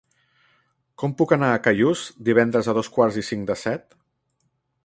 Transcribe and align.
Com 1.01 1.13
puc 1.19 1.33
anar 1.37 1.51
a 1.51 1.59
Callús 1.67 2.05
divendres 2.31 2.73
a 2.73 2.77
dos 2.79 2.93
quarts 2.97 3.23
i 3.25 3.25
cinc 3.31 3.49
de 3.53 3.61
set? 3.69 3.99